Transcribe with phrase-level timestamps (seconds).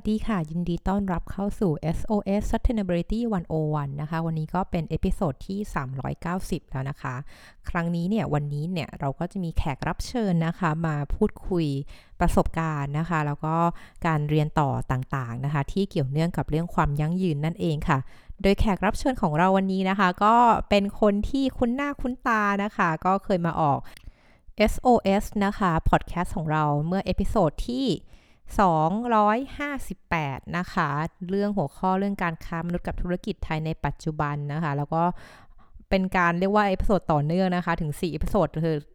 [0.00, 3.20] สวัสดีค่ะ ยินดีต้อนรับเข้าสู่ SOS Sustainability
[3.60, 5.58] 101 นะคะ วันนี้ก็เป็น episode ที่
[6.16, 7.14] 390 แล้วนะคะ
[7.68, 11.66] ครั้งนี้เนี่ย วันนี้เนี่ย เราก็จะมีแขกรับเชิญนะคะ มาพูดคุย
[12.20, 13.54] ประสบการณ์นะคะ แล้วก็
[14.06, 17.98] การเรียนต่อต่างๆนะคะ ที่เกี่ยวเนื่องกับเรื่องความยั่งยืนนั่นเองค่ะ
[18.42, 20.36] โดยแขกรับเชิญของเราวันนี้นะคะ ก็
[20.68, 23.78] เป็นคนที่คุ้นหน้าคุ้นตานะคะ ก็เคยมาออก
[24.72, 27.86] SOS นะคะพอดแคสต์ของเราเมื่อ episode ที่
[28.58, 30.88] 258 นะคะ
[31.30, 35.02] เรื่องหัวข้อเรื่องการค้ามนุษย์กับธุรกิจไทยในปัจจุบันนะคะ แล้วก็
[35.92, 38.48] เป็นการเรียกว่า episode ต่อเนื่องนะคะ ถึง4 episode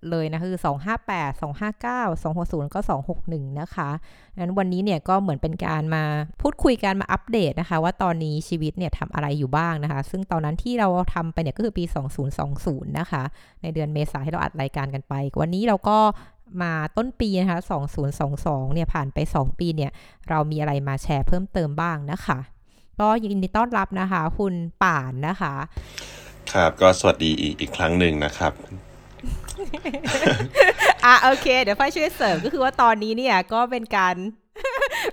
[0.10, 2.80] เลยนะคือ 258 259 260 ก็
[3.20, 3.90] 261 นะคะ
[4.38, 6.04] นั้นวันนี้เนี่ยก็เหมือนเป็นการมา
[6.42, 11.84] พูดคุยกันมาอัปเดตนะคะ ว่าตอนนี้ชีวิตเนี่ยทำอะไรอยู่บ้างนะคะ ซึ่งตอนนั้นที่เราทำไปเนี่ยก็คือปี
[12.42, 13.24] 2020 นะคะ
[13.62, 15.98] ในเดือนเมษาที่เราอัดรายการกันไป วันนี้เราก็
[16.62, 17.60] มาต้นปีนะคะ
[18.16, 19.92] 2022เนี่ยผ่านไป 2 ปีเนี่ย
[20.30, 22.40] เรามีอะไรมาแชร์เพิ่มเติมบ้างนะคะ
[23.00, 25.54] ก็ยินดีต้อนรับนะคะ คุณป่านนะคะ
[26.54, 28.54] ครับก็สวัสดีอีกอีกครั้งหนึ่งนะครับ
[31.06, 34.16] อะโอเค เดี๋ยวไฟช่วยเสริมก็คือว่าตอนนี้เนี่ยก็เป็นการ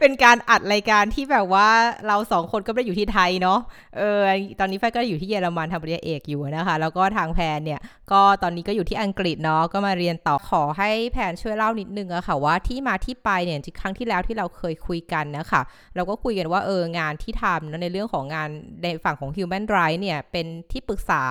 [0.01, 1.69] เป็นการอัดรายการที่แบบว่า
[2.07, 3.59] เราสองคนก็ไม่ได้อยู่ที่ไทยเนาะ
[3.99, 4.21] เออ
[4.61, 7.81] ตอนนี้ไฟก็อยู่ที่เยอรมันทำปริญญาเอกอยู่นะคะ แล้วก็ทางแพนเนี่ย
[8.13, 15.61] ก็ตอนนี้ก็อยู่ที่อังกฤษเนาะ ก็มาเรียนต่อ ขอให้แพนช่วยเล่านิดนึงอะค่ะว่าที่มาที่ไปเนี่ยครั้งที่แล้วที่เราเคยคุยกันนะคะ
[15.95, 18.49] เราก็คุยกันว่าเอองานที่ทำนะในเรื่องของงาน
[18.83, 21.25] ในฝั่งของ Human Rights เนี่ยเป็นที่ปรึกษา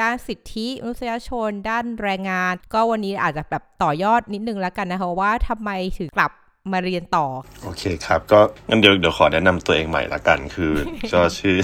[0.00, 6.32] ด้านสิทธิมนุษยชน ด้านแรงงาน ก็วันนี้อาจจะแบบต่อยอดนิดนึงแล้วกันนะคะว่าทำไมถึงกลับ
[6.72, 7.26] มาเรียนต่อ
[7.62, 10.72] โอเคครับ ก็งั้นเดี๋ยวเดี๋ยวขอแนะนำตัวเองใหม่ละกัน คือ
[11.14, 11.56] ก็ชื่อ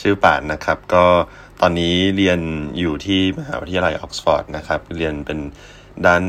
[0.00, 1.04] ชื่อป่านนะครับ ก็
[1.60, 2.40] ตอนนี้เรียน
[2.78, 5.38] อยู่ที่มหาวิทยาลัยออกซฟอร์ดนะครับ เรียนเป็น
[6.06, 6.22] ด้าน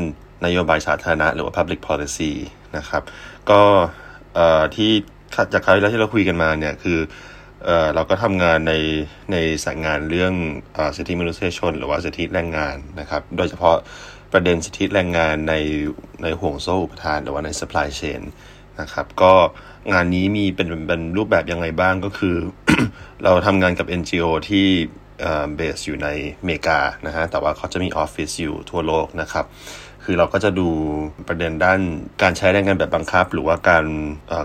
[0.44, 2.32] นโยบายสาธารณะหรือว่า Public Policy
[2.76, 3.02] นะครับ
[3.50, 3.60] ก็
[4.74, 4.90] ที่
[5.52, 6.98] จากคราวที่แล้วที่เราคุยกันมาเนี่ยคือ
[7.94, 8.74] เราก็ทำงานใน
[9.32, 10.32] ในสายงานเรื่อง
[10.96, 13.76] สิทธิมนุษยชน หรือว่าสิทธิแรงงานนะครับ โดยเฉพาะ
[14.32, 15.54] ประเด็นสิทธิแรงงานใน
[16.22, 18.22] ในห่วงโซ่อุปทานหรือว่าใน supply chain
[18.80, 19.32] นะครับก็
[19.92, 22.36] งานนี้มีเป็นเป็นรูปแบบยังไงบ้างก็คือ
[23.24, 24.66] เราทำงานกับ NGO ที่
[25.54, 26.08] เบสอยู่ใน
[26.40, 29.44] อเมริกานะฮะแต่ว่าเขาจะมีออฟฟิศอยู่ทั่วโลกนะครับ
[30.04, 30.68] คือเราก็จะดู
[31.28, 31.80] ประเด็นด้าน
[32.22, 33.84] การใช้แรงงานแบบบังคับ หรือว่าการ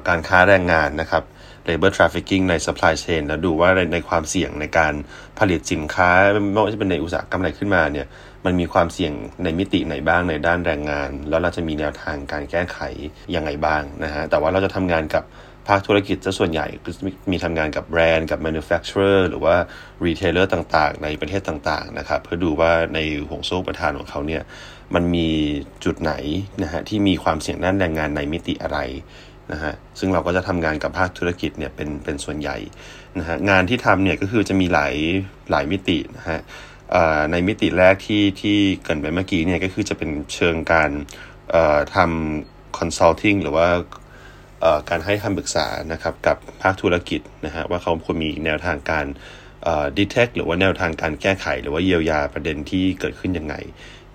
[0.08, 1.24] การค้าแรงงานนะครับ
[1.68, 4.94] labor trafficking ใน supply chain แล้วดูว่าในในความเสี่ยงในการ
[5.40, 6.10] ผลิตสินค้า
[6.54, 8.08] ไม่ว่าจะเป็นในอุตสาหกรรมอะไรขึ้นมาเนี่ย
[8.46, 9.14] มันมีความเสี่ยง
[9.44, 12.80] ในมิติไหนบ้างในด้านแรงงาน แล้วเราจะมีแนวทางการแก้ไข
[13.36, 15.24] ยังไงบ้างนะฮะแต่ว่าเราจะทำงานกับ
[15.68, 16.68] ภาคธุรกิจจะส่วนใหญ่
[17.32, 19.56] มีทำงานกับแบรนด์กับ manufacturer หรือว่า
[20.06, 24.42] retailer ต่างๆ ในประเทศต่างๆนะครับเพื่อดูว่าในห่วงโซ่ประทานของเขาเนี่ย
[24.96, 25.30] มันมี
[25.86, 26.14] จุดไหน
[26.64, 28.80] นะฮะที่มีความเสี่ยงด้านแรงงานในมิติอะไร
[29.52, 32.58] นะฮะซึ่งเราก็จะทำงานกับภาคธุรกิจเนี่ยเป็นเป็นส่วนใหญ่
[33.20, 34.96] นะฮะงานที่ทำเนี่ยก็คือจะมีหลาย
[35.52, 36.40] หลายมิตินะฮะ
[37.32, 40.92] ในมิติแรกที่ที่เกินไปเมื่อกี้เนี่ยก็คือจะเป็นเชิงการ
[41.96, 43.68] ทำ consulting หรือว่า
[44.90, 49.06] การให้คำปรึกษานะครับกับภาคธุรกิจนะฮะว่าเขาควรมีแนวทางการ
[49.98, 53.56] detect หรือว่าแนวทางการแก้ไข หรือว่าเยียวยาประเด็นที่เกิดขึ้นยังไง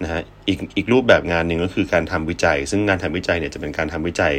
[0.02, 4.34] นะฮะอีกอีกรูปแบบงานหนึ่งก็คือการทำวิจัย ซึ่งงานทำวิจัยเนี่ยจะเป็นการทำวิจัย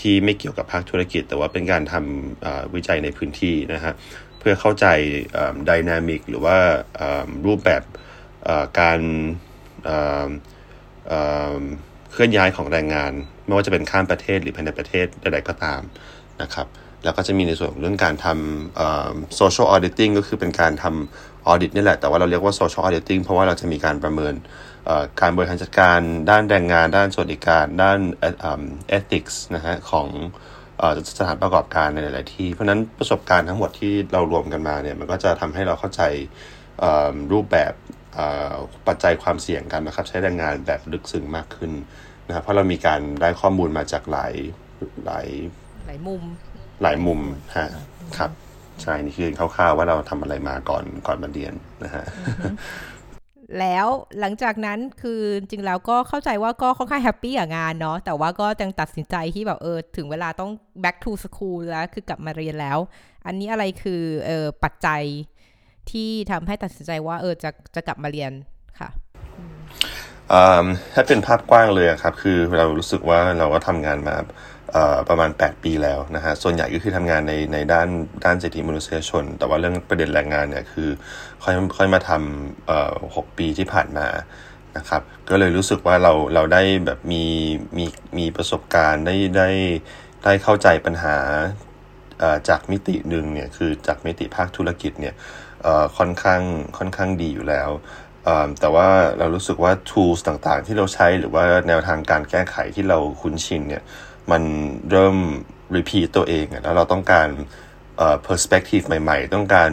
[0.00, 3.92] ที่ไม่เกี่ยวกับภาคธุรกิจ แต่ว่าเป็นการทำวิจัยในพื้นที่นะฮะ
[4.42, 4.86] เพื่อเข้าใจ
[5.68, 6.56] ดินามิกหรือว่า
[7.46, 7.82] รูปแบบ
[8.80, 9.00] การ
[12.12, 13.12] เคลื่อนย้ายของแรงงาน
[13.44, 15.80] ไม่ว่าจะเป็นข้ามประเทศหรือภายในประเทศใดๆก็ตาม
[16.42, 16.66] นะครับ
[17.04, 24.34] แล้วก็จะมีในส่วนของเรื่องการทำ social auditing ก็คือเป็นการทำ audit นี่แหละ แต่ว่าเราเรียกว่า social auditing เพราะว่าเราจะมีการประเมิน
[25.20, 26.00] การบริหารจัดการ
[26.30, 27.98] ด้านแรงงาน ด้านสวัสดิการ ด้าน
[28.98, 30.08] ethics นะฮะของ
[31.18, 36.02] สถานประกอบการในหลาย ๆ ที่ เพราะนั้นประสบการณ์ทั้งหมดที่เรารวมกันมาเนี่ยมันก็จะทำให้เราเข้าใจ
[37.32, 37.72] รูปแบบ
[38.86, 41.72] ปัจจัยความเสี่ยงการนะครับใช้แรงงานแบบลึกซึ้งมากขึ้น
[42.26, 44.32] นะครับเพราะเรามีการได้ข้อมูลมาจากหลาย
[45.06, 45.26] หลาย
[45.86, 46.22] หลายมุม
[46.82, 47.20] หลายมุม
[47.56, 47.68] ฮะ
[48.18, 48.30] ครับ
[48.82, 52.04] ใช่นี่คือคร่าว ๆ ว่าเราทำอะไรมาก่อนก่อนมาเรียนนะฮะ
[53.60, 53.86] แล้ว
[54.20, 60.50] หลังจากนั้นคือจริงแล้วก็เข้าใจว่าก็ค่อนข้างแฮปปี้กับงานเนาะแต่ว่าก็ยังตัดสินใจที่แบบเออถึงเวลาต้อง
[60.82, 62.78] back to school แล้วคือกลับมาเรียนแล้ว
[63.26, 65.02] อันนี้อะไรคือเออปัจจัย
[65.90, 68.32] ที่ทำให้ตัดสินใจว่าเออจะจะกลับมาเรียน
[68.80, 68.88] ค่ะ
[70.94, 74.16] ถ้าเป็นภาพกว้างเลยครับ คือเรารู้สึกว่าเราก็ทำงานมา
[75.08, 77.88] ประมาณ 8 ปีแล้วนะฮะ ส่วนใหญ่ก็คือทำงานในในด้าน
[78.24, 80.88] ด้านสิทธิมนุษยชน แต่ว่าเรื่องประเด็นแรงงานเนี่ยคือ
[81.42, 84.08] ค่อยค่อยมาทำหกปีที่ผ่านมา
[84.76, 87.24] นะครับ ก็เลยรู้สึกว่าเราเราได้แบบมี
[87.76, 87.84] มี
[88.18, 89.48] มีประสบการณ์ได้ได้
[90.24, 91.16] ได้เข้าใจปัญหา
[92.48, 95.14] จากมิติหนึ่งเนี่ยคือจากมิติภาคธุรกิจเนี่ย
[95.98, 96.42] ค่อนข้าง
[96.78, 97.70] ค่อนข้างดีอยู่แล้ว
[98.60, 98.88] แต่ว่า
[99.18, 103.82] เรารู้สึกว่า tools ต่างๆ ที่เราใช้หรือว่าแนวทางการแก้ไขที่เราคุ้นชินเนี่ย
[104.30, 104.42] มัน
[104.90, 105.16] เริ่ม
[105.76, 107.28] repeat ตัวเอง แล้วเราต้องการ
[108.26, 109.70] perspective ใหม่ ๆ ต้องการ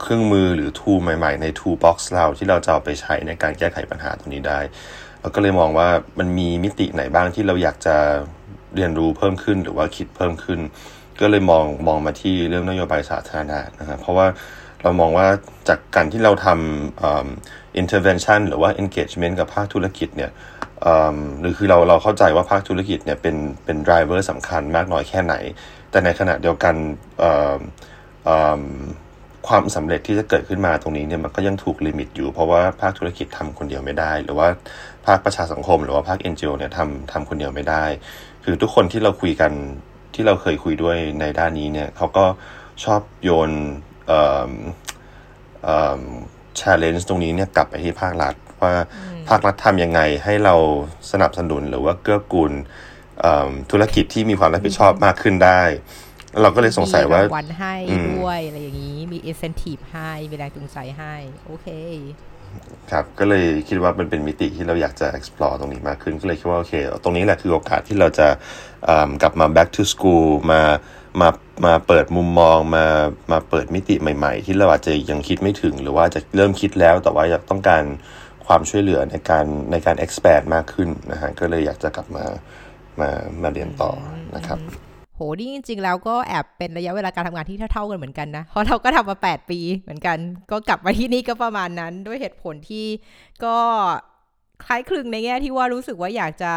[0.00, 4.60] เครื่องมือหรือ tool ใหม่ ๆ ใน toolbox เราที่เราจะเอาไปใช้ในการแก้ไขปัญหาตรงนี้ได้
[5.20, 5.88] เราก็เลยมองว่า
[6.18, 7.96] มันมีมิติไหนบ้างที่เราอยากจะ
[8.74, 10.60] เรียนรู้เพิ่มขึ้นหรือว่าคิดเพิ่มขึ้น
[11.20, 14.26] ก็เลยมองมองมาที่เรื่องนโยบายสาธารณะนะครับเพราะว่า
[14.82, 15.28] เรามองว่า
[15.68, 20.30] จากการที่เราทำ intervention หรือว่า engagement กับภาคธุรกิจเนี่ย
[21.40, 25.34] หรือคือเราเราเข้าใจว่าภาคธุรกิจเนี่ยเป็นเป็น driver สำคัญมากน้อยแค่ไหน
[25.90, 26.74] แต่ในขณะเดียวกัน
[29.48, 34.48] ความสำเร็จที่จะเกิดขึ้นมาตรงนี้เนี่ยมันก็ยังถูกลิมิตอยู่ เพราะว่าภาคธุรกิจทำคนเดียวไม่ได้ หรือว่า
[35.06, 37.84] ภาคประชาสังคม หรือว่าภาค NGO เนี่ยทำทำคนเดียวไม่ได้
[38.44, 39.52] คือทุกคนที่เราคุยกัน
[40.14, 42.24] ที่เราเคยคุยด้วยในด้านนี้เนี่ยเขาก็
[42.84, 43.50] ชอบโยน
[44.06, 44.50] เอ่อ
[45.64, 46.02] เอ่อ
[46.60, 48.74] challenge ตรงนี้เนี่ยกลับไปที่ภาครัฐ ว่า
[49.28, 50.54] ภาครัฐทำยังไงให้เรา
[51.12, 52.52] สนับสนุนหรือว่าเกื้อกูล
[53.70, 55.62] ธุรกิจที่มีความรับผิดชอบมากขึ้นได้
[56.42, 57.74] เราก็เลยสงสัยว่าวันให้
[58.18, 61.14] ด้วยอะไรอย่างนี้ มี incentive ให้มีแรงจูงใจให้
[61.46, 61.68] โอเค
[62.90, 68.28] ครับก็เลยคิดว่ามันเป็นมิติที่เราอยากจะ explore ตรงนี้มากขึ้นก็เลยคิดว่าโอเค ตรงนี้แหละคือโอกาสที่เราจะ
[69.22, 70.62] กลับมา back to school มา
[71.20, 71.28] มา
[71.66, 72.86] มาเปิดมุมมองมา
[73.32, 77.82] มาเปิดมิติใหม่ ๆ ที่เราอาจจะยังคิดไม่ถึง หรือว่าจะเริ่มคิดแล้วแต่ว่าอยากต้องการ
[78.46, 82.24] ความช่วยเหลือในการในการ expand มากขึ้นนะฮะก็เลยอยากจะกลับมา
[83.00, 83.08] มา
[83.42, 83.92] มาเรียนต่อ
[84.36, 84.58] นะครับ
[85.16, 90.18] โหนี่จริงๆ แล้วก็แอบเป็นระยะเวลาการทำงานที่เท่าๆกันเหมือนกันนะ เพราะเราก็ทำมา 8 ปีเหมือนกัน
[90.50, 92.86] ก็กลับมาที่นี่ก็ประมาณนั้น ด้วยเหตุผลที่
[93.44, 93.56] ก็
[94.64, 96.52] คล้ายคลึงในแง่ที่ว่ารู้สึกว่าอยากจะ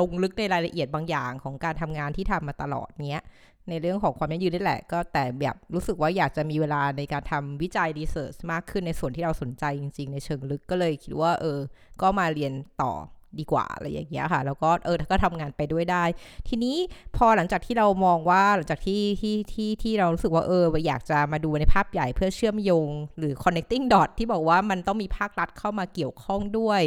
[0.00, 3.24] ลงลึกในรายละเอียดบางอย่างของการทำงานที่ทำมาตลอดเนี้ย
[3.68, 11.58] ในเรื่องของความยั่งยืนนี่แหละ ก็แต่แบบรู้สึกว่าอยากจะมีเวลาในการทำวิจัยรีเสิร์ชมากขึ้นในส่วนที่เราสนใจจริง ๆ ในเชิงลึกก็เลยคิดว่า เออ
[12.02, 12.52] ก็มาเรียน
[12.82, 12.94] ต่อ
[13.40, 16.04] ดีกว่าอะไรอย่างเงี้ยค่ะ แล้วก็เออก็ทำงานไปด้วยได้
[16.48, 16.76] ทีนี้
[17.16, 26.80] พอหลังจากที่เรามองว่าหลังจากที่ที่ที่ที่เรารู้สึกว่าเอออยากจะมาดูในภาพใหญ่เพื่อเชื่อมโยง หรือ connecting dot ที่บอกว่ามันต้องมีภาครัฐเข้ามาเกี่ยวข้องด้วย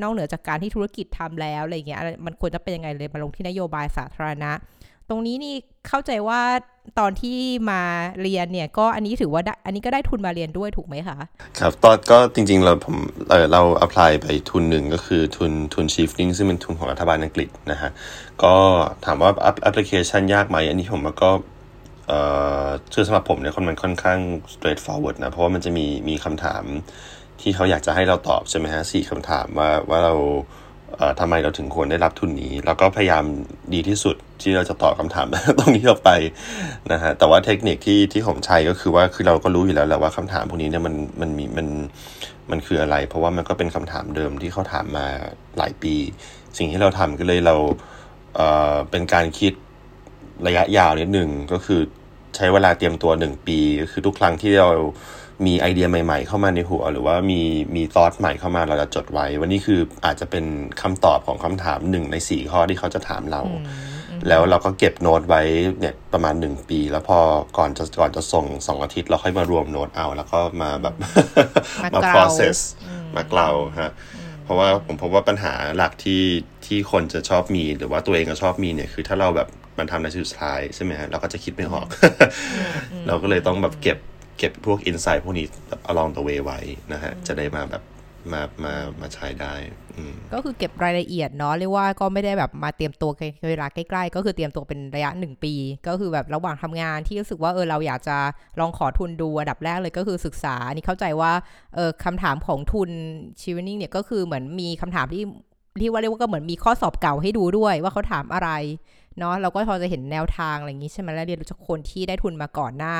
[0.00, 4.52] นอกเหนือจากการที่ธุรกิจทำแล้วอะไรเงี้ยมันควรจะเป็นยังไงเลยมาลงที่นโยบายสาธารณะ
[5.12, 5.54] ตรงนี้นี่
[5.88, 6.42] เข้าใจว่า
[6.98, 7.38] ตอนที่
[7.70, 7.82] มา
[8.22, 11.16] เรียนเนี่ย ก็อันนี้ถือว่าอันนี้ก็ได้ทุนมาเรียนด้วยถูกไหมคะ
[11.58, 12.96] ครับตอนก็จริงๆเราผม
[13.30, 17.90] เออเรา apply ไปทุนหนึ่งก็คือทุนทุน shifting ซึ่งเป็นทุนของรัฐบาลอังกฤษนะฮะ
[18.42, 18.54] ก็
[19.04, 19.30] ถามว่า
[19.62, 21.30] แอปพลิเคชันยากไหมอันนี้ผมก็
[22.08, 22.20] เอ่
[22.64, 24.18] อคือสำหรับผมเนี่ยมันค่อนข้าง
[24.52, 26.64] straightforward นะ เพราะว่ามันจะมีมีคำถาม
[27.40, 30.14] ที่เขาอยากจะให้เราตอบใช่ไหมฮะสี่คำถามว่าว่าเรา
[31.20, 33.24] ทำไมเราถึงควรได้รับทุนนี้เราก็พยายาม
[33.74, 35.26] ดีที่สุดที่เราจะตอบคำถาม
[35.58, 36.10] ตรงนี้ออกไป
[36.92, 41.66] นะฮะแต่ว่าเทคนิคที่ที่ผมใช้ก็คือว่าคือเราก็รู้อยู่แล้วแหละว่าคำถามพวกนี้เนี่ยมันมันมีมัน
[42.50, 45.06] มันคืออะไร เพราะว่ามันก็เป็นคำถามเดิมที่เขาถามมา
[45.58, 45.94] หลายปี
[46.56, 47.56] สิ่งที่เราทำก็เลยเรา
[48.36, 49.52] เอ่อเป็นการคิด
[50.46, 51.80] ระยะยาวนิดหนึ่งก็คือ
[52.36, 54.70] ใช้เวลาเตรียมตัวหนึ่งปีก็คือทุกครั้งที่เรา
[55.46, 57.40] มีไอเดียใหม่ๆ เข้ามาในหัว หรือว่ามี
[57.76, 60.44] มีทอสใหม่เข้ามาเราจะจดไว้ วันนี้คืออาจจะเป็น
[60.82, 63.42] คำตอบของคำถามหนึ่งในสี่ข้อที่เขาจะถามเรา
[64.28, 65.42] แล้วเราก็เก็บโน้ตไว้
[65.80, 67.18] เนี่ยประมาณหนึ่งปี แล้วพอ
[67.58, 70.94] ก่อนจะก่อนจะส่งสองอาทิตย์ เราค่อยมารวมโน้ตเอา แล้วก็มาแบบ
[71.94, 72.58] มา process
[73.16, 73.48] มาเกลา
[73.80, 73.92] ฮะ
[74.44, 76.22] เพราะว่าผมพบว่าปัญหาหลักที่
[76.66, 81.86] ที่คนจะชอบมี หรือว่าตัวเองก็ชอบมีเนี่ยคือถ้าเราแบบมันทำในสุดท้ายใช่ไหมฮะเราก็จะคิดไม่ออก
[83.06, 83.98] เราก็เลยต้องแบบเก็บ
[84.38, 86.58] เก็บพวกอินไซต์พวกนี้แบบ along the way ไว้
[86.92, 87.82] นะฮะ จะได้มาแบบ
[88.32, 89.54] มามามาใช้ได้
[90.32, 93.10] ก็คือเก็บรายละเอียดเนาะเรียกว่าก็ไม่ได้แบบมาเตรียมตัว
[93.50, 95.54] เวลาใกล้ๆ ก็คือเตรียมตัวเป็นระยะหนึ่งปี
[95.88, 98.16] ก็คือแบบระหว่างทำงานที่รู้สึกว่าเออเราอยากจะ
[98.60, 101.32] ลองขอทุนดูอันดับแรกเลยก็คือศึกษานี่เข้าใจว่า
[101.74, 102.90] เออคำถามของทุน
[103.40, 105.24] ชีวนิ่งเนี่ยก็คือเหมือนมีคำถามที่
[105.80, 108.50] ที่ว่าเรียกว่าก็เหมือนมีข้อสอบเก่าให้ดูด้วยว่าเขาถามอะไร
[109.18, 112.94] เนาะเราก็พอจะเห็นแนวทางอะไรอย่างนี้ใช่ไหมแล้วเรียนรู้จากคนที่ได้ทุนมาก่อนหน้า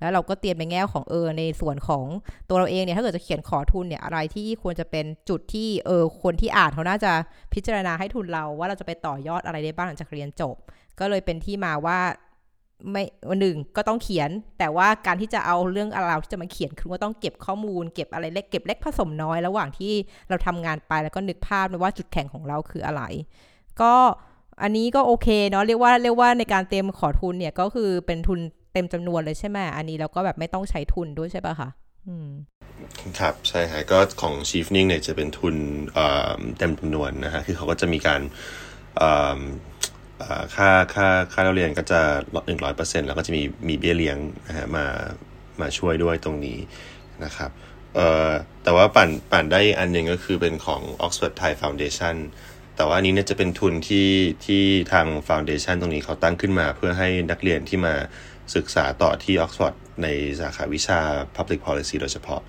[0.00, 2.04] แล้วเราก็เตรียมในแง่ของเออในส่วนของ
[2.48, 7.12] ตัวเราเองเนี่ยถ้าเกิดจะเขียนขอทุนเนี่ยอะไรที่ควรจะเป็นจุดที่เออคนที่อ่านเขาน่าจะ
[7.54, 10.56] พิจารณาให้ทุนเราว่าเราจะไปต่อยอดอะไรได้บ้างหลังจากเรียนจบ
[10.98, 11.98] ก็เลยเป็นที่มาว่า
[12.90, 19.92] ไม่วันหนึ่งก็ต้องเขียน แต่ว่าการที่จะเอาเรื่องอะไรที่จะมาเขียนคือว่าต้องเก็บข้อมูล เก็บอะไรเล็กเก็บเล็กผสมน้อยระหว่างที่
[20.28, 23.02] เราทำงานไปแล้วก็นึกภาพว่าจุดแข็งของเราคืออะไร
[23.80, 23.94] ก็
[24.62, 28.40] อันนี้ก็โอเคเนาะเรียกว่าเรียกว่าในการเตรียมขอทุนเนี่ยก็คือเป็นทุน
[28.72, 31.68] เต็มจำนวนเลยใช่ไหมอันนี้เราก็แบบไม่ต้องใช้ทุนด้วยใช่ป่ะคะ
[33.18, 35.56] ครับใช่ค่ะก็ของ Chief n i n g เนี่ยจะเป็นทุน
[36.58, 38.20] เต็มจำนวนนะฮะคือเขาก็จะมีการ
[40.54, 42.00] ค่าค่าค่าเราเรียนก็จะ
[42.34, 44.86] ลดหนึ่งร้อยเปอร์เซ็นต์แล้วก็จะมีมีเบี้ยเลี้ยงนะฮะมา
[45.60, 46.58] มาช่วยด้วยตรงนี้
[47.24, 47.50] นะครับ
[47.94, 48.30] เอ่อ
[48.62, 52.16] แต่ว่าปั่นปั่นได้อันหนึ่งก็คือเป็นของ Oxford Thai Foundation
[52.78, 54.08] แต่ว่าอันนี้เนี่ยจะเป็นทุนที่
[54.44, 57.94] ที่ทางฟาวเดชันตรงนี้เขาตั้งขึ้นมา เพื่อให้นักเรียนที่มา
[58.54, 60.08] ศึกษาต่อที่ออกซฟอร์ดใน
[60.40, 61.00] สาขาวิชา
[61.36, 62.40] Public Policy โดยเฉพาะ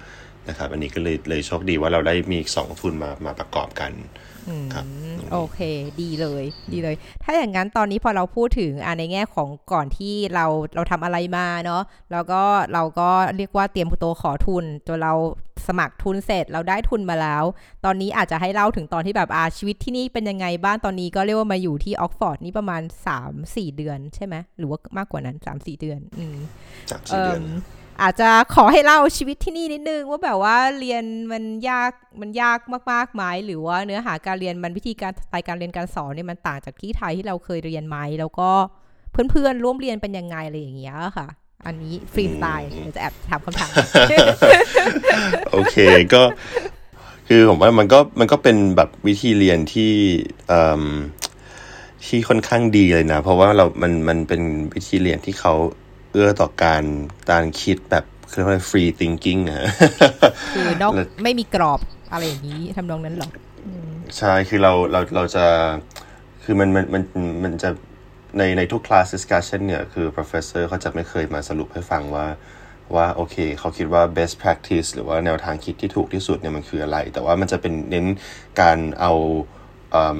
[0.50, 3.92] นะครับ อันนี้ก็เลยเลยโชคดีว่าเราได้มีสองทุนมามาประกอบกัน
[4.74, 4.86] ครับ
[5.32, 5.60] โอเค
[6.02, 12.42] ดีเลย ดีเลย ถ้าอย่างนั้นตอนนี้พอเราพูดถึงอในแง่ของก่อนที่เราเราทำอะไรมาเนาะแล้วก็
[12.74, 15.14] เราก็เรียกว่าเตรียมตัวขอทุนจนเรา
[15.68, 17.44] สมัครทุนเสร็จเราได้ทุนมาแล้ว
[17.86, 22.82] ตอนนี้อาจจะให้เล่าถึงตอนที่แบบอาชีวิตที่นี่เป็นยังไงบ้างตอนนี้ก็เรียกว่ามาอยู่ที่ออกฟอร์ดนี่ประมาณ
[23.30, 26.38] 3-4 เดือนใช่ไหมหรือว่ามากกว่านั้น 3-4 เดือนอืม
[26.92, 27.42] สามสี่เดือน
[28.02, 31.92] อาจจะขอให้เล่าชีวิตที่นี่นิดนึงว่าแบบว่าเรียนมันยาก
[32.22, 32.60] มันยาก
[32.92, 38.50] มากๆไหมหรือว่าเนื้อหาการเรียนมันวิธีการสไปการเรียนการสอนเนี่ยมันต่างจากที่ไทยที่เราเคยเรียนไหมแล้วก็
[39.12, 41.28] เพื่อนๆร่วมเรียนเป็นยังไงอะไรอย่างเงี้ยค่ะ
[41.66, 43.70] อันนี้ฟรีสไตล์จะแอบถามคำถาม
[45.52, 45.76] โอเค
[46.14, 46.22] ก็
[47.28, 49.94] คือผมว่ามันก็มันก็เป็นแบบวิธีเรียนที่
[52.06, 54.42] ที่ค่อนข้างดีเลยนะ เพราะว่าเรา มัน มันเป็น
[54.74, 55.54] วิธีเรียนที่เขา
[56.12, 56.84] เอื้อต่อการ
[57.32, 59.72] การคิดแบบเรียกว่า free thinking นะ
[60.56, 60.92] คือนอก
[61.24, 61.80] ไม่มีกรอบ
[62.14, 63.30] อะไรอย่างนี้ทำนองนั้นหรอ
[64.18, 65.46] ใช่คือเราเราเราจะ
[66.44, 67.04] คือมันมันมัน
[67.44, 67.70] มันจะ
[68.38, 72.28] ในในทุก class discussion เนี่ย คือ professor เขาจะไม่เคยมาสรุปให้ฟังว่า
[72.96, 78.08] ว่าโอเคเขาคิดว่า best practice หรือว่าแนวทางคิดที่ถูกที่สุดเนี่ยมันคืออะไร แต่ว่ามันจะเป็นเน้น
[78.62, 79.14] การเอา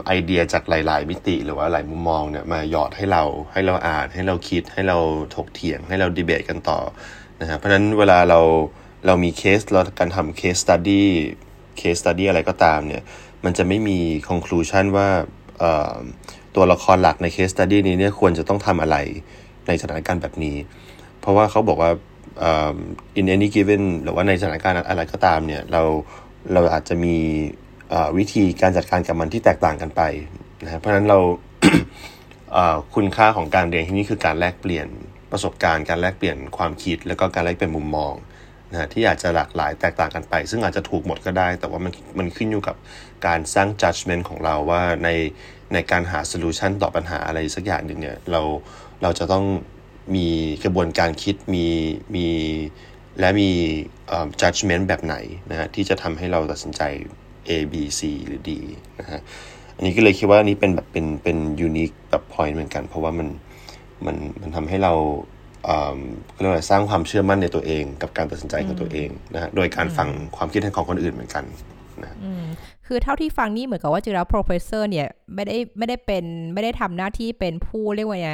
[0.06, 3.24] ไอเดียจากหลาย ๆ มิติหรือว่าหลายมุมมองเนี่ยมาหยอดให้เรา
[3.54, 4.98] ให้เราอ่าน ให้เราคิดให้เรา
[5.36, 6.80] ถกเถียงให้เราดีเบตกันต่อ
[7.42, 8.40] นะครับเพราะฉะนั้นเวลาเรา
[9.06, 13.02] เรามีเคสเราการทำ case study case study อะไรก็ตามเนี่ย
[13.44, 13.98] มันจะไม่มี
[14.30, 15.08] conclusion ว่า
[16.56, 18.98] ตัวละครหลักในเคสตัดดี้นี้เนี่ยควรจะต้องทำอะไร
[19.68, 20.56] ในสถานการณ์แบบนี้
[21.20, 21.92] เพราะว่าเขาบอกว่า
[23.20, 25.82] in any given หรือว่าในสถานการณ์อะไรก็ตามเนี่ยเรา
[26.54, 27.18] เราอาจจะมี
[28.18, 30.02] วิธีการจัดการกับมันที่แตกต่างกันไป
[30.64, 31.20] นะเพราะฉะนั้นเรา
[32.96, 34.88] คุณค่าของการเรียนที่นี่คือการแลกเปลี่ยน
[35.32, 38.14] ประสบการณ์การแลกเปลี่ยนความคิด แล้วก็การแลกเปลี่ยนมุมมอง
[38.72, 42.76] นะที่อาจจะหลากหลายแตกต่างกันไป ซึ่งอาจจะถูกหมดก็ได้ แต่ว่ามันมันขึ้นอยู่กับ
[43.28, 45.10] การสร้าง judgment ของเราว่าใน
[45.74, 48.42] ในการหา solution ต่อปัญหาอะไรสักอย่างหนึ่งเนี่ยเรา
[49.02, 49.46] เราจะต้อง
[50.16, 50.28] มี
[50.64, 51.66] กระบวนการคิดมี
[52.16, 52.28] มี
[53.20, 53.52] และมี
[54.42, 55.16] judgment แบบไหน
[55.52, 56.82] นะฮะที่จะทำให้เราตัดสินใจ
[57.48, 58.50] A B C หรือ D
[59.00, 59.22] นะฮะ
[59.76, 63.28] อันนี้ก็เลยคิดว่านี้เป็นแบบเป็นเป็นยูนิคแบบพอยต์เหมือนกัน เพราะว่ามัน
[64.06, 64.94] มันมันทำให้เรา
[66.40, 71.44] เรียกว่าสร้างความเชื่อมั่นในตัวเอง กับการตัดสินใจของตัวเองนะฮะโดยการฟังความคิดเห็นของคนอื่นเหมือนกัน
[72.02, 72.18] นะ
[72.88, 78.32] คือเท่าที่ฟังนี่เหมือนกับว่าจริงแล้ว professor เนี่ยไม่ได้ไม่ได้เป็นไม่ได้ทำหน้าที่เป็นผู้เรียกว่าไง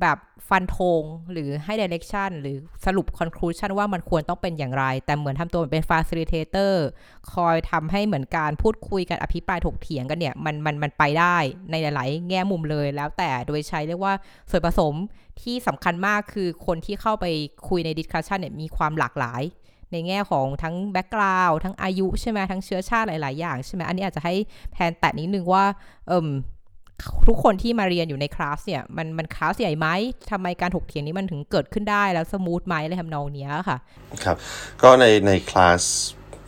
[0.00, 0.18] แบบ
[0.48, 2.56] ฟันธงหรือให้ direction หรือ
[2.86, 6.74] สรุป conclusion ว่ามันควรต้องเป็นอย่างไร แต่เหมือนทำตัวเป็น facilitator
[7.32, 11.36] คอยทำให้เหมือนการพูดคุยกันอภิปรายถกเถียงกันเนี่ย มันมันมันไปได้
[11.70, 14.14] ในหลาย ๆ แง่มุมเลยแล้วแต่โดยใช้เรียกว่า
[14.50, 14.94] ส่วนผสม
[15.42, 17.26] ที่สำคัญมากคือคนที่เข้าไป
[17.68, 19.42] คุยใน discussion เนี่ยมีความหลากหลาย
[19.92, 24.34] ในแง่ของทั้ง background ทั้งอายุใช่ไหมทั้งเชื้อชาติหลาย ๆ อย่างใช่ไหมอันนี้อาจจะให้
[24.72, 25.64] แพนแตะนิดนึงว่า
[26.08, 26.28] เอิม
[27.28, 29.88] ทุกคนที่มาเรียนอยู่ในคลาสเนี่ยมันมันคลาสใหญ่ไหม
[30.30, 33.78] ทำไมการถกเถียงนี้มันถึงเกิดขึ้นได้แล้ว smooth ไหมอะไรทำนองเนี้ค่ะ
[34.24, 34.36] ครับ
[34.82, 35.82] ก็ในในคลาส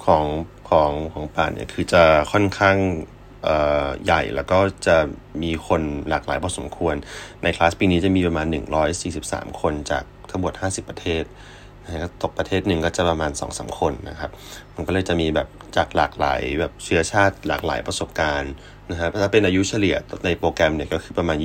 [0.07, 0.25] ของ
[0.71, 2.77] ของของป่านเนี่ยคือจะค่อนข้าง
[4.05, 4.97] ใหญ่แล้วก็จะ
[5.43, 6.95] มีคนหลากหลายพอสมควร
[7.43, 8.47] ในคลาสปีนี้จะมีประมาณ
[9.03, 11.25] 143 คนจากทั้งหมด 50 ประเทศ
[11.85, 14.31] นะตกประเทศหนึ่งก็จะประมาณ2อสคนนะครับ
[14.75, 18.53] มันก็เลยจะมีแบบจากหลากหลายแบบเชื้อชาติหลากหลายประสบการณ์
[18.91, 21.37] นะฮะถ้าเป็นอายุเฉลี่ยในโปรแกรมเนี่ยก็คือประมาณ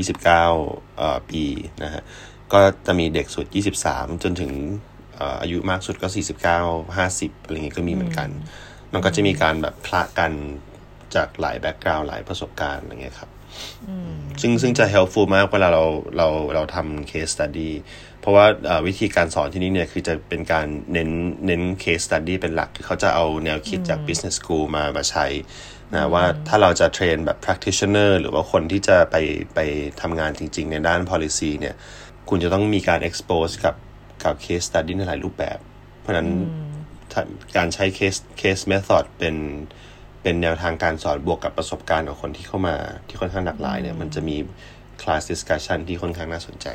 [0.60, 1.44] 29 ปี
[1.84, 2.01] นะฮะ
[2.53, 3.46] ก็จะมีเด็กสุด
[3.86, 4.51] 23 จนถึง
[5.41, 6.08] อายุมากสุดก็
[6.53, 8.29] 49 50 อะไรเงี้ยก็มีเหมือนกัน
[8.94, 10.32] มันก็จะมีการแบบคละกัน
[11.15, 13.29] จากหลายแบ็กกราวด์หลายประสบการณ์อะไรเงี้ยครับ
[14.41, 15.86] ซึ่งซึ่งจะ helpful มากเวลาเรา
[16.17, 17.72] เราเราทำ case study
[18.20, 18.46] เพราะว่า
[18.88, 21.10] วิธีการสอนที่นี่เนี่ยคือจะเป็นการเน้น
[21.46, 25.25] เน้น case study เป็นหลักคือเขาจะเอาแนวคิดจาก business school มามาใช้
[25.94, 29.15] นะว่าถ้าเราจะเทรนแบบ practitioner หรือว่าคนที่จะไป
[29.56, 29.60] ไป
[30.01, 31.75] ทำงานจริง ๆ ในด้าน policy เนี่ย
[32.29, 33.75] คุณจะต้องมีการ expose กับ
[34.24, 35.58] กับ case study ในหลายรูปแบบ
[36.00, 36.29] เพราะนั้น
[37.58, 39.36] การใช้ case case method เป็น
[40.22, 42.75] เป็นแนวทางการสอนบวกกับประสบการณ์ของคนที่เข้ามา
[43.08, 44.38] ที่ค่อนข้างหลากหลายเนี่ย มันจะมี
[45.01, 46.67] class discussion ที่ค่อนข้างน่าสนใจ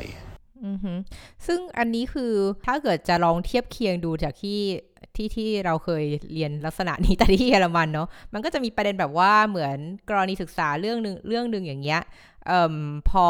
[1.45, 2.33] ซึ่งอันนี้คือ
[2.65, 4.59] ถ้าเกิดจะลองเทียบเคียงดูจากที่
[5.15, 9.77] ที่ที่เราเคยเรียนลักษณะนี้แต่ที่เยอรมันเนาะมันก็จะมีประเด็นแบบว่าเหมือน
[10.09, 12.01] กรณีศึกษาเรื่องหนึ่งเรื่องหนึ่งอย่างเงี้ย
[12.49, 12.75] ออ
[13.09, 13.27] พอ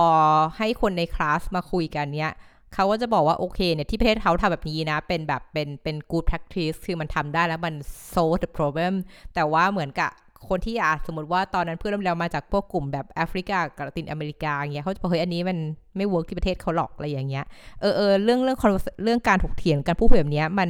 [0.58, 2.34] ให้คนในคลาสมาคุยกันเนี้ย
[2.74, 7.76] เขาก็จะบอกว่า โอเคเนี่ยที่ประเทศเขาทำแบบนี้นะ เป็นแบบเป็นเป็น good practice คือมันทำได้แล้วมัน
[8.14, 8.94] solve the problem
[9.34, 10.12] แต่ว่าเหมือนกับ
[10.50, 15.58] คนที่อาสมมติว่าตอนนั้นเพื่อนเรามาจากพวกกลุ่มแบบแอฟริกากับลาตินอเมริกาอย่างเงี้ยเขาจะบอกเฮ้ยอันนี้มัน
[15.98, 17.46] ไม่ work ที่ประเทศเขาหรอกอะไรอย่างเงี้ย
[17.82, 18.58] เออเออเรื่องเรื่อง
[19.04, 20.70] เรื่องการถกเถียงกันพูดแบบเนี้ยมัน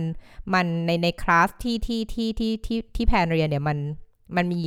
[0.53, 3.77] มันในในคลาสที่ที่ที่ที่ที่ที่แพนเรียนเนี่ยมัน
[4.35, 4.61] มันมี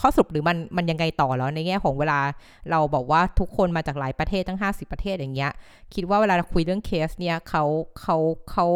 [0.00, 2.20] ข้อสรุปหรือมันมันยังไงต่อแล้วในแง่ของเวลา
[2.70, 5.52] เราบอกว่าทุกคนมาจากหลายประเทศทั้ง 50 ประเทศอย่างเงี้ย
[5.94, 7.64] คิดว่าเวลาคุยเรื่องเคสเนี่ยเขา
[8.00, 8.16] เขา
[8.50, 8.66] เขา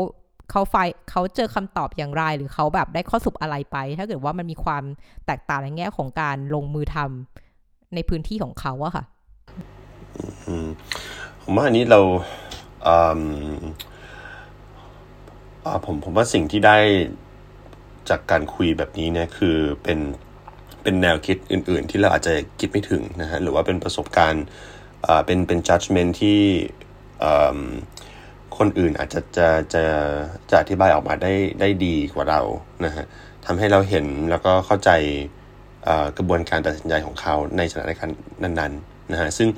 [0.50, 0.76] เขาไฟ
[1.10, 4.82] เขาเจอคำตอบอย่างไร หรือเขาแบบได้ข้อสรุปอะไรไป ถ้าเกิดว่ามันมีความ
[5.26, 9.04] แตกต่างในแง่ของการลงมือทำในพื้นที่ของเขาอะค่ะ
[11.42, 12.00] ผมว่าอันนี้เรา
[15.84, 16.78] ผมผมว่าสิ่งที่ได้
[18.10, 19.98] จากการคุยแบบนี้เนี่ยคือเป็น
[20.82, 24.44] เป็นแนวคิดอื่น ๆ ที่เราอาจจะคิดไม่ถึงนะฮะหรือว่าเป็นประสบการณ์
[25.26, 26.40] เป็นเป็น judgment ที่
[28.60, 29.82] คนอื่นอาจจะจะจะ
[30.50, 32.40] จะอธิบายออกมาได้ได้ดีกว่าเรา
[32.84, 33.04] นะฮะ
[33.46, 34.90] ทำให้เราเห็นแล้วก็เข้าใจ
[36.16, 39.48] กระบวนการตัดสินใจของเขาในสถานการณ์นั้นๆนะฮะซึ่ง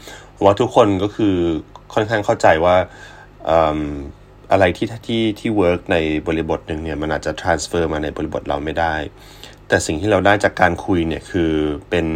[0.44, 1.34] ว่าทุกคนก็คือ
[1.94, 2.76] ค่อนข้างเข้าใจว่า
[4.52, 8.94] อะไรที่ที่ที่ work ในบริบทหนึ่งเนี่ยมันอาจจะ transfer มาในบริบทเราไม่ได้
[9.68, 11.52] แต่สิ่งที่เราได้จากการคุยเนี่ยคือ
[11.90, 12.06] เป็น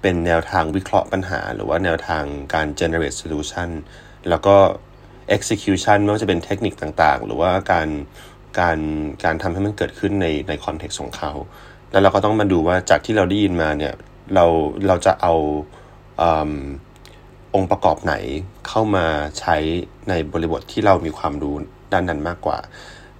[0.00, 2.24] เป็นแนวทางวิเคราะห์ปัญหา หรือว่าแนวทาง
[2.54, 3.68] การ generate solution
[4.28, 4.56] แล้วก็
[5.36, 7.88] execution ไม่ว่าจะเป็นเทคนิคต่างๆ หรือว่าการ
[8.60, 8.78] การ
[9.24, 11.32] การทำให้มันเกิดขึ้นในใน context ของเขา
[11.90, 13.94] แล้วเราก็ต้องมาดูว่าจากที่เราได้ยินมาเนี่ย
[14.34, 14.44] เรา
[14.86, 15.34] เราจะเอา
[16.20, 16.22] อ
[17.54, 18.14] องค์ประกอบไหน
[18.68, 19.06] เข้ามา
[19.38, 19.56] ใช้
[20.08, 21.54] ในบริบทที่เรามีความรู้
[21.92, 22.58] ด้านนั้นมากกว่า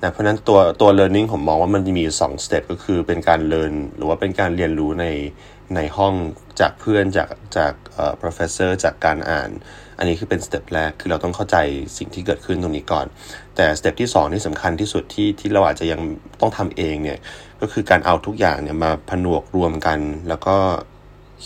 [0.03, 5.07] นะเพราะนั้นตัวตัว learning ผมมองว่ามันมีสอง step ก็คือเป็นการ learn หรือว่าเป็นการเรียนรู้ใน
[5.75, 6.15] ในห้อง
[6.61, 9.51] จากเพื่อนจากจากอ่อ professor จากการอ่าน
[10.01, 11.57] อันนี้คือเป็น step แรก คือเราต้องเข้าใจ
[11.99, 13.07] สิ่งที่เกิดขึ้นตรงนี้ก่อน
[13.57, 16.01] แต่ step ที่2ที่สำคัญที่สุดที่ที่เราอาจจะยัง
[16.41, 17.19] ต้องทำเองเนี่ย
[17.61, 20.57] ก็คือการเอาทุกอย่างเนี่ยมาผนวกรวมกัน แล้วก็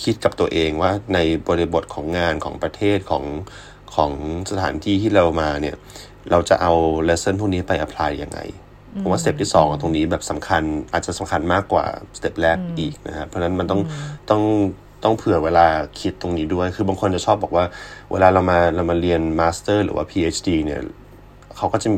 [0.02, 3.24] คิดกับตัวเองว่าในบริบทของงานของประเทศของ
[3.94, 4.12] ของ
[4.50, 5.76] สถานที่ที่เรามาเนี่ย
[6.30, 6.72] เราจะเอา
[7.04, 8.40] lesson พวกนี้ไป apply ยังไง
[9.00, 10.62] ผมว่า step ที่สองตรงนี้แบบสำคัญ
[10.92, 11.84] อาจจะสำคัญมากกว่า
[12.16, 13.80] step แรกอีกนะครับเพราะฉะนั้นมันต้อง
[14.30, 14.42] ต้อง
[15.04, 15.66] ต้องเผื่อเวลา
[16.00, 17.64] คิดตรงนี้ด้วย คือบางคนจะชอบบอกว่า
[18.12, 20.80] เวลาเรามาเรามาเรียน master หรือว่า PhD เนี่ย
[21.56, 21.88] เขาก็จะ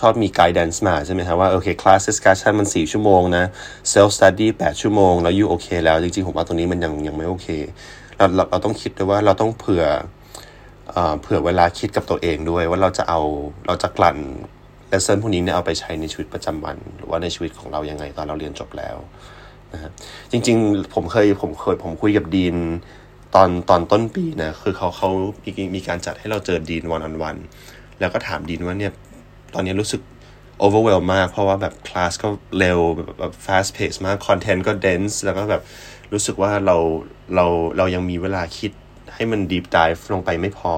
[0.00, 3.44] ชอบมี guidance มาใช่ไหมครับว่า โอเค class discussion มันสี่ชั่วโมงนะ
[3.90, 7.48] self study แปดชั่วโมง แล้ว you โอเคแล้ว จริงๆ ผมว่าตรงนี้มันยังยังไม่โอเค
[8.16, 9.84] เราเราเราต้องคิดด้วยว่าเราต้องเผื่อ
[11.20, 13.20] เผื่อเวลาคิดกับตัวเองด้วย ว่าเราจะเอา
[13.66, 14.18] เราจะกลั่น
[14.88, 19.90] lesson พวกนี้เนี่ยเอาไปใช้ในชีวิตประจำวัน หรือว่าในชีวิตของเรายังไงตอนเราเรียนจบแล้วฮะ
[20.30, 22.56] จริง ๆ ผมเคยผมเคยผมคุยกับ dean
[23.34, 25.10] ตอนตอนต้นปีนะคือเขาเขา
[25.44, 27.36] มีมีการจัดให้เราเจอดีนวันออนวัน
[28.00, 28.92] แล้วก็ถามดีนว่าเนี่ย
[29.54, 30.00] ตอนนี้รู้สึก
[30.62, 32.78] overwhelm มาก เพราะว่าแบบคลาสก็เร็ว
[33.18, 35.62] แบบ fast pace มากคอนเทนต์ก็ dense แล้วก็แบบ
[36.12, 36.76] รู้สึกว่าเรา
[37.34, 38.72] เราเรายังมีเวลาคิด
[39.14, 40.74] ให้มัน deep dive ลงไปไม่พอ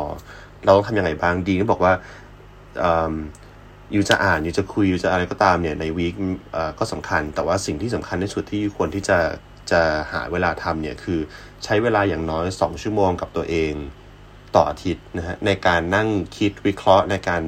[0.64, 1.92] เราต้องทำยังไงบ้างดีนก็บอกว่า
[2.82, 2.85] อ
[3.94, 6.14] ยู่จะอ่านอยู่จะคุยอยู่จะอะไรก็ตามเนี่ยในวีค
[6.79, 9.18] ก็สำคัญ แต่ว่าสิ่งที่สำคัญที่สุดที่ควรที่จะ
[9.70, 11.20] จะหาเวลาทำเนี่ยคือ
[11.64, 13.72] ใช้เวลาอย่างน้อย 2 ชั่วโมงกับตัวเอง
[14.55, 17.42] ต่ออาทิตย์นะฮะในการนั่งคิดวิเคราะห์ในการ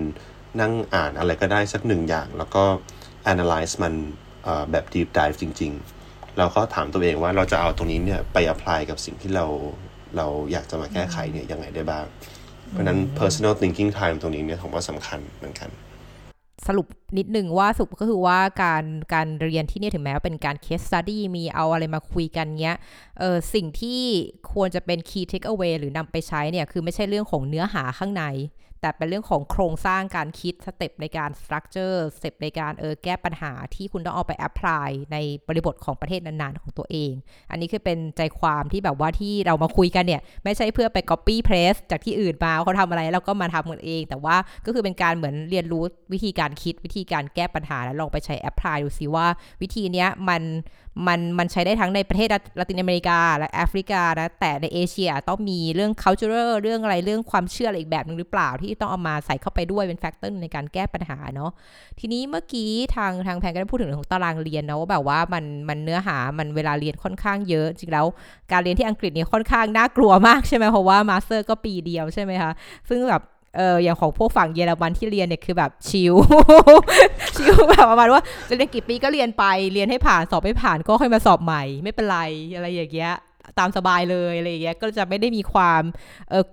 [0.61, 2.65] นั่งอ่านอะไรก็ได้สักหนึ่งอย่าง แล้วก็
[3.33, 3.95] analyze มัน
[4.71, 5.73] แบบ deep dive จริง
[6.05, 9.47] ๆ แล้วก็ถามตัวเองว่าเราจะเอาตรงนี้เนี่ยไป apply กับสิ่งที่เรา
[10.17, 12.07] เราอยากจะมาแก้ไขเนี่ยยังไงได้บ้าง
[12.71, 15.71] เพราะนั้น personal thinking time ตรงนี้เนี่ยผมว่าสำคัญเหมือนกัน
[16.67, 16.87] สรุป
[17.19, 22.79] นิดนึงว่าสุปก็คือว่าการการเรียนที่นี่ถึงแม้ว่าเป็นการ case study มีเอาอะไรมาคุยกันเงี้ย
[23.19, 24.01] เออสิ่งที่
[24.53, 28.25] ควรจะเป็น key take away หรือนำไปใช้เนี่ย คือไม่ใช่เรื่องของเนื้อหาข้างใน
[28.81, 35.17] แต่เป็นเรื่องของโครงสร้างการคิด step ในการ structure step ในการเออแก้ปัญหาที่คุณต้องเอาไป apply ใน
[35.49, 37.13] บริบทของประเทศนั้นๆ ของตัวเอง
[37.51, 44.37] อันนี้คือเป็นใจความที่แบบว่าที่เรามาคุยกันเนี่ย ไม่ใช่เพื่อไป copy paste จากที่อื่นมาเขาทำอะไรแล้วก็มาทำกันเอง แต่ว่า
[44.67, 49.27] ก็คือเป็นการเหมือนเรียนรู้วิธีการคิดวิธีการแก้ปัญหาแล้วลองไปใช้ apply ดูซิว่า
[49.63, 50.43] วิธีเนี้ยมัน
[51.07, 61.51] มันมันใช้ได้ทั้งในประเทศละตินอเมริกาและแอฟริกานะแต่ในเอเชียต้องมีเรื่อง cultural เรื่องอะไรเรื่องความเชื่ออะไรอีกแบบนึงหรือเปล่าที่ต้องเอามาใส่เข้าไปด้วยเป็น factor ในการแก้ปัญหาเนาะ
[61.99, 68.07] ทีนี้เมื่อกี้ทางทางแพนก็ได้พูดถึงเรื่องของตารางเรียนเนาะว่าแบบว่ามันมันเนื้อหามันเวลาเรียนค่อนข้างเยอะ จริงแล้ว
[68.53, 72.53] การเรียนที่อังกฤษเนี่ยค่อนข้างน่ากลัวมากใช่ไหมเพราะว่า master ก็ปีเดียวใช่ไหมคะ
[72.91, 73.23] ซึ่งแบบ
[73.57, 76.15] เอออย่างของพวกฝั่งเยอรมันที่เรียนเนี่ยคือแบบชิล
[77.37, 82.19] ชิลแบบประมาณว่าจะเรียนกี่ปีก็เรียนไปเรียนให้ผ่านสอบไม่ผ่านก็ค่อยมาสอบใหม่ ไม่เป็นไร
[82.55, 83.15] อะไรอย่างเงี้ย
[83.59, 85.83] ตามสบายเลยอะไรอย่างเงี้ยก็จะไม่ได้มีความ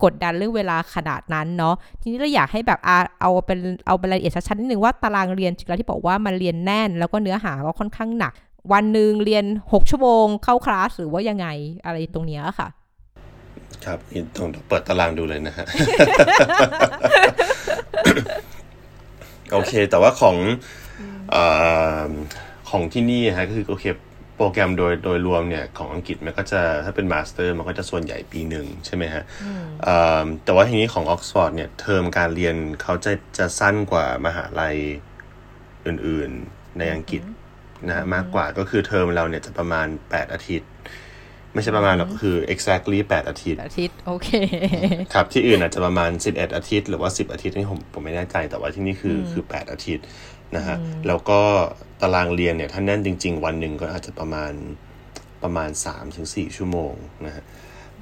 [0.04, 8.34] กดดันเรื่องเวลาขนาดนั้นเนาะทีนี้เราอยากให้แบบอาเอาเป็นเอาเป็นรายละเอียดชัดๆนิดนึงว่าตารางเรียนจริงแล้วที่บอกว่ามันเรียนแน่น แล้วก็เนื้อหาก็ค่อนข้างหนัก
[8.74, 11.48] วันหนึ่งเรียน 6 ชั่วโมงเข้าคลาสหรือว่ายังไง
[11.86, 12.68] อะไรตรงเนี้ยค่ะ
[13.86, 15.66] ครับนี่ต้องเปิดตารางดูเลยนะฮะ
[19.52, 20.38] โอเค แต่ว่าของ
[21.34, 21.36] อ
[22.70, 23.86] ของที่นี่ฮะก็คือโอเค
[24.36, 29.24] โปรแกรมโดยโดยรวมเนี่ยของอังกฤษมันก็จะถ้าเป็น master มันก็จะส่วนใหญ่ปีหนึ่งใช่ไหมฮะ
[30.44, 34.76] แต่ว่าทีนี้ของออกซฟอร์ดเนี่ยเทอมการเรียนเขาจะจะสั้นกว่ามหาลัย
[35.86, 37.22] อื่น ๆ ในอังกฤษ
[37.88, 40.70] นะมากกว่าก็คือเทอมเราเนี่ยจะประมาณ 8 อาทิตย์
[41.56, 44.30] ไม่ใช่ประมาณหรอกคือ exactly 8อาทิตย์อาทิตย์โอเค
[45.14, 50.06] ครับที่อื่นอาจจะประมาณ11อาทิตย์หรือว่า10อาทิตย์นี่ผมผมไม่แน่ใจแต่ว่าที่นี่คือคือ8อาทิตย์
[50.56, 51.40] นะฮะแล้วก็
[52.02, 54.54] ตารางเรียนเนี่ยถ้าแน่นจริง ๆ วันหนึ่งก็อาจจะประมาณ
[55.44, 56.94] ประมาณ3ถึง4ชั่วโมง
[57.26, 57.44] นะฮะ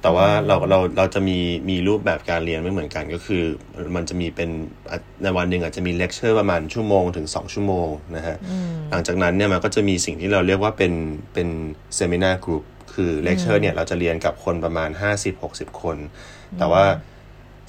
[0.02, 1.38] แต่ว่าเราเราเราจะมี
[1.70, 3.42] มีรูปแบบการเรียนไม่เหมือนกันก็คือ
[3.96, 4.50] มันจะมีเป็น
[5.22, 8.36] ในวันหนึ่งอาจจะมีเลคเชอร์ประมาณชั่วโมงถึง 2 ชั่วโมงนะฮะ
[8.90, 10.92] หลังจากนั้นเนี่ยมันก็จะมีสิ่งที่เราเรียกว่าเป็น
[11.34, 11.48] เป็น
[11.94, 12.62] seminar กลุ่ม
[12.94, 14.90] คือเลคเชอร์เนี่ยเราจะเรียนกับคนประมาณ
[15.34, 15.96] 50-60 คน
[16.58, 16.84] แต่ว่า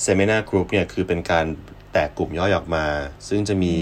[0.02, 1.46] seminar กลุ่มเนี่ยคือเป็นการ
[1.94, 2.86] แตกกลุ่มย่อยออกมา
[3.28, 3.76] ซึ่งจะมี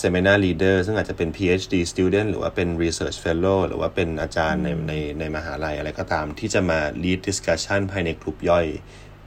[0.00, 8.66] Seminar Leader ซึ่งอาจจะเป็น PhD student หรือว่าเป็น Research Fellow หรือว่าเป็นอาจารย์ในในในมหาลัยอะไรก็ตาม ที่จะมา lead discussion ภายในกลุ่มย่อย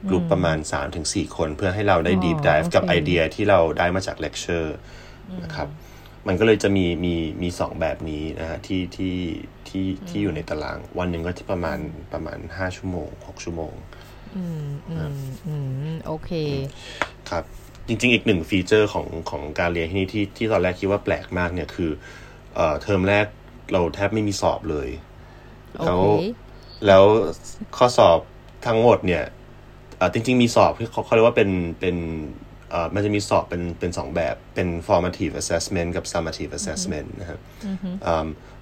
[0.09, 0.57] กลุ่มประมาณ
[0.97, 4.69] 3-4 คน เพื่อให้เราได้ deep dive กับไอเดียที่เราได้มาจาก lecture
[5.43, 5.67] นะครับ
[6.27, 9.15] มันก็เลยจะมีมีมีสองแบบนี้นะฮะที่ที่
[9.67, 11.79] ที่ที่อยู่ในตาราง วันหนึ่งก็ที่ประมาณ
[12.13, 13.73] ประมาณ5ชั่วโมง6ชั่วโมง
[14.36, 15.13] อืมอืม
[15.47, 15.55] อื
[15.93, 16.32] มโอเค
[17.29, 17.43] ครับ
[17.88, 21.91] จริง ๆ อีกหนึ่งฟีเจอร์ของของการเรียนที่นี่ที่ที่ตอนแรกคิดว่าแปลกมากเนี่ยคือ
[22.55, 23.25] เอ่อเทอมแรก
[23.71, 24.89] เราแทบไม่มีสอบเลย
[25.86, 26.01] แล้ว
[26.88, 27.03] แล้ว
[27.77, 28.19] ข้อสอบ
[28.67, 29.23] ทั้งหมดเนี่ย
[30.13, 32.48] จริง ๆ มีสอบที่เขาเขาเรียกว่าเป็นเป็นเอ่อ
[32.93, 37.39] มันจะมีสอบเป็นเป็นสองแบบเป็น formative assessment กับ summative assessment นะครับ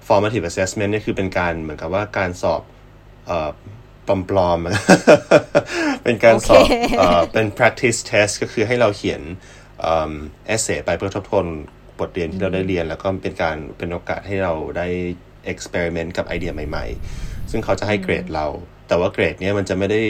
[0.08, 2.62] formative assessment เนี่ยคือเป็นการเหมือนกับว่าการสอบ
[3.26, 3.50] เอ่อ
[4.30, 6.64] ปลอมๆ เป็นการสอบ
[7.32, 9.22] เป็น practice test ก็คือให้เราเขียน
[9.80, 11.46] เอเซไปเพื่อทบทวน
[12.00, 14.86] บทเรียนที่เราได้เรียน แล้วก็เป็นการเป็นโอกาสให้เราได้
[15.52, 18.46] experiment กับไอเดียใหม่ๆ ซึ่งเขาจะให้เกรดเรา
[18.88, 20.02] แต่ว่าเกรดเนี้ยมันจะไม่ได้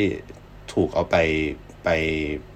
[0.73, 1.17] ถูกเอาไป
[1.85, 1.89] ไป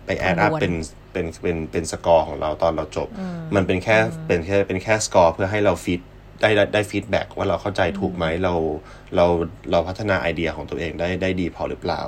[0.04, 0.74] ไป add up เป็น
[1.12, 3.08] เป็นเป็นเป็นสกอร์ของเราตอนเราจบ
[3.54, 3.96] มันเป็นแค่
[4.26, 6.00] เป็นแค่เป็นแค่สกอร์เพื่อให้เรา feed
[6.40, 8.54] ได้ได้ feedback ว่าเราเข้าใจถูกไหมเรา
[9.16, 9.26] เรา
[9.70, 12.00] เราพัฒนาไอเดียของตัวเองได้ได้ดีพอหรือเปล่า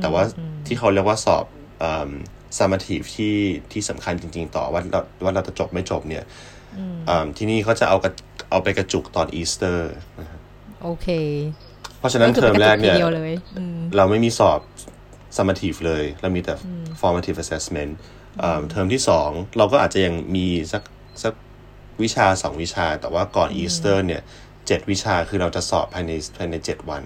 [0.00, 0.22] แต่ว่า
[0.66, 1.44] ที่เขาเรียกว่าสอบ
[2.58, 3.36] summative ที่
[3.72, 6.24] ที่สำคัญจริง ๆ ต่อว่าเราว่าเราจะจบไม่จบเนี่ย
[7.36, 7.96] ที่นี่เขาจะเอา
[8.50, 9.92] เอาไปกระจุกตอนอีสเตอร์
[10.82, 11.08] โอเค
[11.98, 12.96] เพราะฉะนั้นเทอมแรกเนี่ย
[13.96, 14.60] เราไม่มีสอบ
[15.36, 16.54] summative เลย เรามีแต่
[17.00, 20.82] formative assessment เทอมที่สองเราก็อาจจะยังมีสัก
[21.22, 21.34] สัก
[22.02, 24.22] วิชาสองวิชา แต่ว่าก่อนอีสเตอร์เนี่ย
[24.66, 27.02] เจ็ดวิชาคือเราจะสอบภายในภายในเจ็ดวัน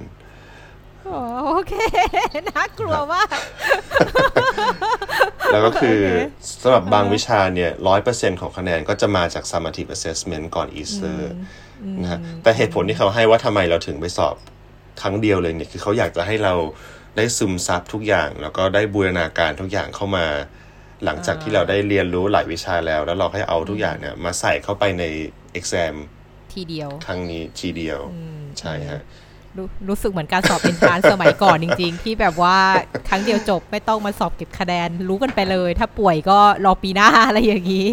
[1.47, 1.75] โอเค
[2.49, 3.37] น่ากลัวมาก
[5.53, 5.99] แล้วก็คือ
[6.63, 11.31] สำหรับบางวิชาเนี่ยร้อยเปอร์เซ็นของคะแนนก็จะมาจาก summative assessment ก่อนอีสเตอร์
[12.03, 14.35] นะฮะแต่เหตุผลที่เขาให้ว่าทำไมเราถึงไปสอบ
[15.01, 16.55] ครั้งเดียวเลยเนี่ย คือเขาอยากจะให้เรา
[17.17, 20.27] ได้ซึมซับทุกอย่าง แล้วก็ได้บูรณาการทุกอย่างเข้ามา
[21.05, 25.05] หลังจากที่เราได้เรียนรู้หลายวิชาแล้ว แล้วเราให้เอาทุกอย่างเนี่ยมาใส่เข้าไปใน
[25.59, 25.95] exam
[26.55, 27.99] ทีเดียวครั้งนี้ทีเดียว
[28.59, 29.03] ใช่ฮะ
[29.57, 32.57] รู้รู้สึกเหมือนการสอบเอ็นทรานซ์ สมัยก่อนจริง ๆ ที่แบบว่า
[33.09, 37.89] ครั้งเดียวจบไม่ต้องมาสอบเก็บคะแนนรู้กันไปเลย ถ้าป่วยก็รอปีหน้าอะไรอย่างนี้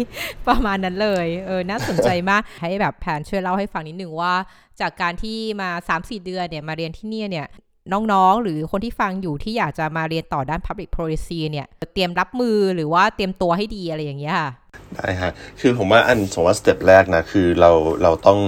[0.48, 4.34] ประมาณนั้นเลยเออน่าสนใจมาก ให้แบบแผนช่วยเล่าให้ฟังนิดหนึ่งว่า
[4.80, 5.70] จากการที่มา
[6.00, 7.46] 3-4 เดือนเนี่ยมาเรียนที่นี่เนี่ย
[7.92, 14.50] น้องๆ หรือคนที่ฟังอยู่ที่อยากจะมาเรียนต่อด้าน Public Policy เนี่ย เตรียมรับมือหรือว่าเตรียมตัวให้ดีอะไรอย่างเงี้ยค่ะ
[14.94, 17.70] ได้ฮะ คือผมว่าอันสมว่าสเต็ปแรกนะ คือเรา
[18.02, 18.38] เราต้อง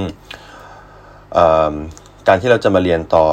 [1.36, 1.38] อ
[2.28, 3.26] การที่เราจะมาเรียนต่อ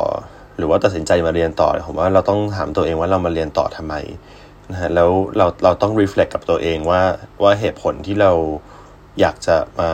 [0.58, 3.96] หรือว่าตัดสินใจมาเรียนต่อผมว่าเราต้องถามตัวเองว่าเรามาเรียนต่อทำไม
[4.72, 7.02] นะฮะแล้วเราเราต้อง reflect กับตัวเองว่า
[7.44, 8.32] ว่าเหตุผลที่เรา
[9.20, 9.92] อยากจะมา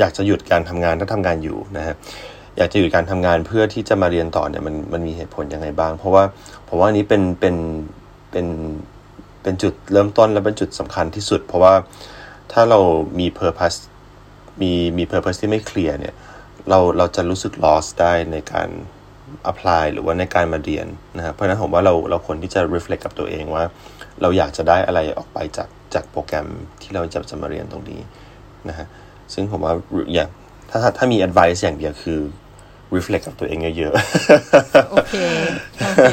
[0.00, 1.94] อยากจะหยุดการทำงานถ้าทำงานอยู่นะฮะ
[2.56, 6.24] อยากจะหยุดการทำงานเพื่อที่จะมาเรียนต่อเนี่ยมันมันมีเหตุผลยังไงบ้าง เพราะว่า
[6.68, 7.56] ผมว่านี้เป็นเป็น
[8.30, 8.46] เป็น
[9.42, 11.74] เป็นจุดเริ่มต้นและเป็นจุดสำคัญที่สุด เพราะว่า
[12.52, 12.78] ถ้าเรา
[13.18, 13.78] มี purpose
[14.62, 16.14] มีมี purpose ที่ไม่เคลียร์เนี่ย
[16.68, 18.68] เราเราจะรู้สึก loss ได้ในการ
[19.50, 20.86] apply หรือว่าในการมาเรียน
[21.16, 23.64] นะครับเพราะฉะนั้นผมว่าเราเราควรที่จะ reflect กับตัวเองว่า
[24.22, 26.46] เราอยากจะได้อะไรออกไปจากจากโปรแกรม
[26.82, 28.00] ที่เราจะจะมาเรียนตรงนี้
[28.68, 28.86] นะฮะ
[29.34, 29.74] ซึ่งผมว่า
[30.14, 30.28] อย่าง
[30.70, 32.20] ถ้าถ้ามี advice อย่างเดียวคือ
[32.96, 33.94] reflect กับตัวเองเยอะ
[34.90, 35.14] โอเค
[35.86, 36.08] โอเค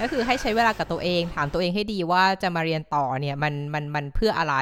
[0.00, 4.56] ก็คือให้ใช้เวลากับตัวเองถามตัวเองให้ดีว่าจะมาเรียนต่อเนี่ยมันมันมันเพื่ออะไร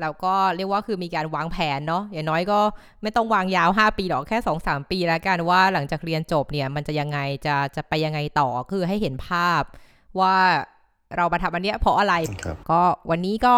[0.00, 2.60] แล้วก็เรียกว่าคือมีการวางแผนเนาะอย่างน้อยก็
[3.02, 9.62] ไม่ต้องวางยาว 5 ปีหรอกแค่ 2-3 ปีแล้วกันว่าหลังจากเรียนจบเนี่ยมันจะยังไงจะจะไปยังไงต่อคือให้เห็นภาพ
[10.20, 10.34] ว่า
[11.16, 13.56] เรามาทำอันเนี้ยเพราะอะไรครับก็วันนี้ก็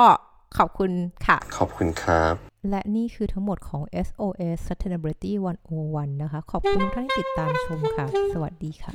[0.59, 0.91] ขอบคุณ
[1.27, 5.33] ค่ะๆขอบคุณครับ และนี่คือทั้งหมดของ SOS Sustainability
[5.75, 8.91] 101 นะคะ ขอบคุณทุกท่านที่ติดตามชมค่ะ สวัสดีค่ะ